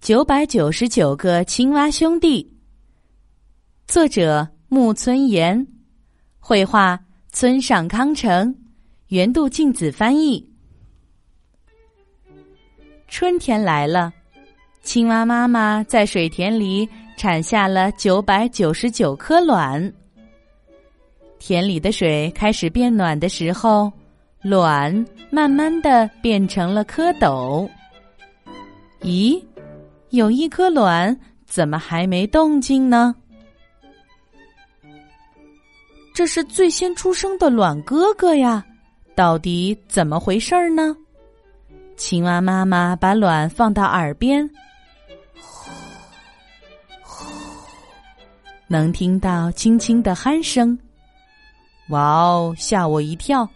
[0.00, 2.50] 九百九十九个青蛙兄弟，
[3.86, 5.64] 作者木村岩，
[6.38, 6.98] 绘画
[7.32, 8.52] 村上康成，
[9.08, 10.42] 原度静子翻译。
[13.08, 14.10] 春天来了，
[14.80, 16.88] 青蛙妈妈在水田里
[17.18, 19.92] 产下了九百九十九颗卵。
[21.38, 23.92] 田里的水开始变暖的时候，
[24.40, 27.68] 卵慢慢的变成了蝌蚪。
[29.02, 29.38] 咦？
[30.10, 31.16] 有一颗卵，
[31.46, 33.14] 怎么还没动静呢？
[36.12, 38.64] 这是最先出生的卵哥哥呀，
[39.14, 40.94] 到底怎么回事儿呢？
[41.96, 44.48] 青蛙妈妈把卵放到耳边，
[45.40, 45.70] 呼
[47.02, 47.26] 呼，
[48.66, 50.76] 能听到轻轻的鼾声。
[51.90, 53.48] 哇哦，吓我一跳！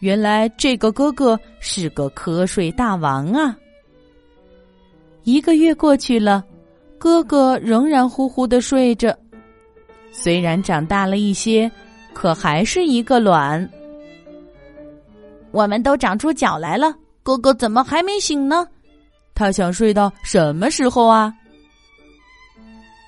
[0.00, 3.56] 原来这个哥哥是个瞌睡大王啊！
[5.24, 6.44] 一个月过去了，
[6.98, 9.16] 哥哥仍然呼呼的睡着。
[10.10, 11.70] 虽然长大了一些，
[12.12, 13.68] 可还是一个卵。
[15.50, 18.66] 我们都长出脚来了，哥哥怎么还没醒呢？
[19.34, 21.32] 他想睡到什么时候啊？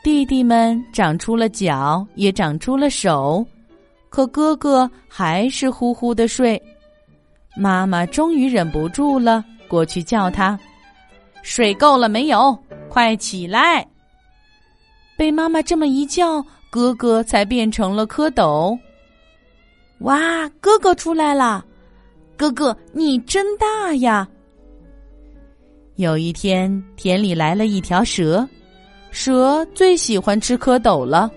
[0.02, 3.44] 弟弟们长出了脚，也长出了手，
[4.08, 6.60] 可哥哥还是呼呼的睡。
[7.56, 10.58] 妈妈终于忍不住了，过去叫他。
[11.44, 12.58] 睡够了没有？
[12.88, 13.86] 快起来！
[15.14, 18.76] 被妈妈这么一叫，哥哥才变成了蝌蚪。
[19.98, 21.62] 哇，哥哥出来了！
[22.34, 24.26] 哥哥，你真大呀！
[25.96, 28.48] 有一天，田里来了一条蛇，
[29.10, 31.30] 蛇最喜欢吃蝌蚪了。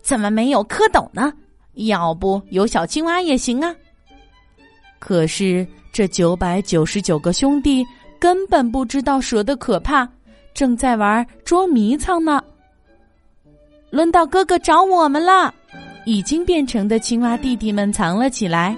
[0.00, 1.32] 怎么没有蝌蚪呢？
[1.74, 3.74] 要不有小青蛙也行啊！
[5.00, 7.84] 可是这九百九十九个兄弟。
[8.22, 10.08] 根本不知道蛇的可怕，
[10.54, 12.40] 正在玩捉迷藏呢。
[13.90, 15.52] 轮到哥哥找我们了，
[16.06, 18.76] 已经变成的青蛙弟弟们藏了起来。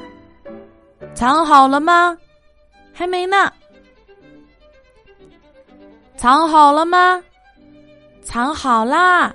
[1.12, 2.16] 藏好了吗？
[2.90, 3.52] 还没呢。
[6.16, 7.22] 藏好了吗？
[8.22, 9.30] 藏好啦。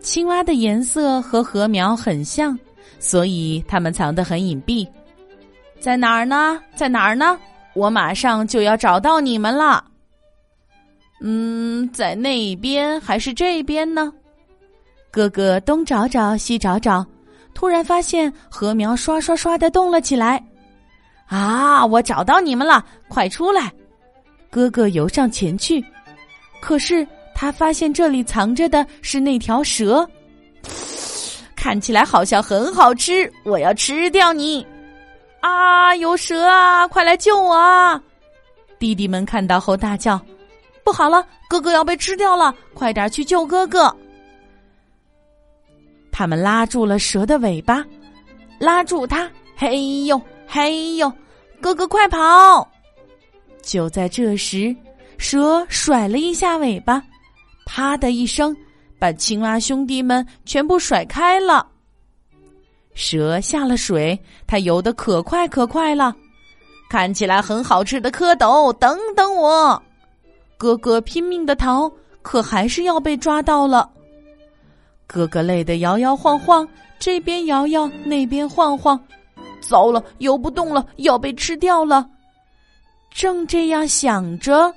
[0.00, 2.58] 青蛙的颜色和禾苗很像，
[2.98, 4.88] 所以它们藏得很隐蔽。
[5.78, 6.58] 在哪儿呢？
[6.74, 7.38] 在哪儿呢？
[7.74, 9.84] 我马上就要找到你们了。
[11.20, 14.12] 嗯，在那边还是这边呢？
[15.10, 17.06] 哥哥东找找西找找，
[17.54, 20.42] 突然发现禾苗刷刷刷的动了起来。
[21.26, 21.84] 啊！
[21.84, 23.72] 我找到你们了，快出来！
[24.50, 25.82] 哥哥游上前去，
[26.60, 30.06] 可是他发现这里藏着的是那条蛇，
[31.56, 34.64] 看起来好像很好吃，我要吃掉你。
[35.44, 35.94] 啊！
[35.96, 36.88] 有蛇啊！
[36.88, 38.00] 快来救我啊！
[38.78, 40.18] 弟弟们看到后大叫
[40.82, 42.54] ：“不好了，哥哥要被吃掉了！
[42.72, 43.94] 快点去救哥哥！”
[46.10, 47.84] 他们拉住了蛇的尾巴，
[48.58, 49.30] 拉住它！
[49.54, 51.12] 嘿呦嘿呦，
[51.60, 52.66] 哥哥快跑！
[53.62, 54.74] 就在这时，
[55.18, 57.02] 蛇甩了一下尾巴，
[57.66, 58.56] 啪的一声，
[58.98, 61.66] 把青蛙兄弟们全部甩开了。
[62.94, 66.14] 蛇下了水，它游得可快可快了，
[66.88, 69.82] 看起来很好吃的蝌蚪，等等我！
[70.56, 71.90] 哥哥拼命的逃，
[72.22, 73.90] 可还是要被抓到了。
[75.06, 76.66] 哥哥累得摇摇晃晃，
[76.98, 78.98] 这边摇摇，那边晃晃，
[79.60, 82.08] 糟了，游不动了，要被吃掉了。
[83.10, 84.72] 正这样想着，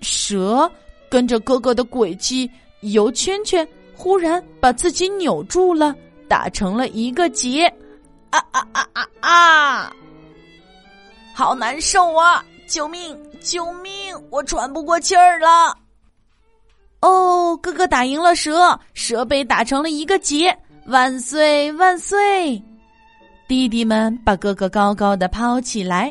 [0.00, 0.70] 蛇
[1.10, 2.50] 跟着哥哥的轨迹
[2.80, 5.94] 游圈圈，忽然把自己扭住了。
[6.32, 7.66] 打成了一个结，
[8.30, 9.92] 啊啊啊啊啊！
[11.34, 12.42] 好难受啊！
[12.66, 13.14] 救命！
[13.42, 14.16] 救命！
[14.30, 15.76] 我喘不过气儿了。
[17.00, 22.62] 哦，哥哥打赢了蛇，蛇被打成了一个结，万岁万岁！
[23.46, 26.10] 弟弟们把哥哥高高的抛起来。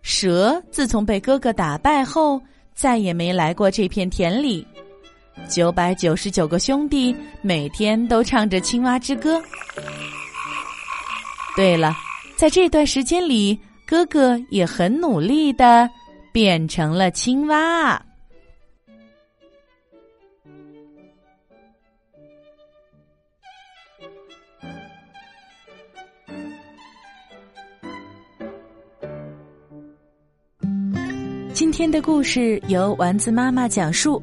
[0.00, 2.40] 蛇自从被哥哥打败后，
[2.72, 4.64] 再也没来过这片田里。
[5.46, 9.42] 九百九十九个兄弟每天都唱着青蛙之歌。
[11.56, 11.94] 对了，
[12.36, 15.88] 在这段时间里，哥哥也很努力的
[16.32, 18.00] 变成了青蛙。
[31.52, 34.22] 今天的故事由丸子妈妈讲述。